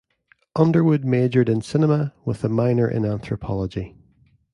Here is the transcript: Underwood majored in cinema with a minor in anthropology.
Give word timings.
Underwood 0.55 1.05
majored 1.05 1.47
in 1.47 1.61
cinema 1.61 2.15
with 2.25 2.43
a 2.43 2.49
minor 2.49 2.87
in 2.89 3.05
anthropology. 3.05 3.95